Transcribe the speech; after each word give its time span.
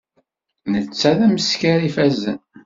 Netta 0.71 1.11
d 1.17 1.19
ameskar 1.25 1.79
ifazen. 1.89 2.39